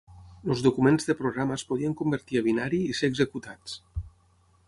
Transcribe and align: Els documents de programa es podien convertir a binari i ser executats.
Els 0.53 0.61
documents 0.67 1.05
de 1.09 1.15
programa 1.19 1.57
es 1.59 1.65
podien 1.73 1.93
convertir 2.01 2.41
a 2.41 2.43
binari 2.49 2.79
i 2.95 2.99
ser 3.01 3.13
executats. 3.13 3.79